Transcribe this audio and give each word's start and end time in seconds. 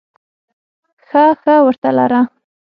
ښه 1.05 1.23
ښه 1.41 1.55
ورته 1.65 1.89
لره! 1.97 2.21